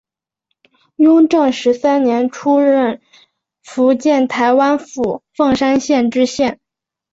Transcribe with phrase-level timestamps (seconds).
[0.95, 2.99] 雍正十三年出任
[3.61, 6.59] 福建台湾府凤山县知县。